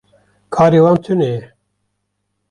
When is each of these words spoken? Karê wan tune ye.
Karê 0.55 0.79
wan 0.83 0.97
tune 1.03 1.27
ye. 1.33 1.41